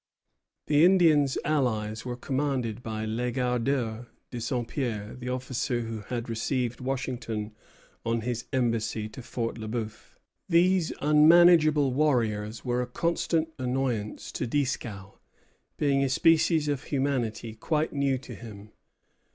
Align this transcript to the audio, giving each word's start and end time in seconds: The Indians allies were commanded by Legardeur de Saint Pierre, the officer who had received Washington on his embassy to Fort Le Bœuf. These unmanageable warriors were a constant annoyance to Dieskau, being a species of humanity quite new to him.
The 0.65 0.83
Indians 0.83 1.37
allies 1.45 2.05
were 2.05 2.15
commanded 2.17 2.81
by 2.81 3.05
Legardeur 3.05 4.07
de 4.31 4.41
Saint 4.41 4.67
Pierre, 4.67 5.13
the 5.15 5.29
officer 5.29 5.81
who 5.81 5.99
had 5.99 6.27
received 6.27 6.79
Washington 6.81 7.53
on 8.03 8.21
his 8.21 8.45
embassy 8.51 9.07
to 9.09 9.21
Fort 9.21 9.59
Le 9.59 9.67
Bœuf. 9.67 10.15
These 10.49 10.91
unmanageable 11.01 11.93
warriors 11.93 12.65
were 12.65 12.81
a 12.81 12.87
constant 12.87 13.49
annoyance 13.59 14.31
to 14.31 14.47
Dieskau, 14.47 15.19
being 15.77 16.03
a 16.03 16.09
species 16.09 16.67
of 16.67 16.85
humanity 16.85 17.53
quite 17.53 17.93
new 17.93 18.17
to 18.17 18.33
him. 18.33 18.71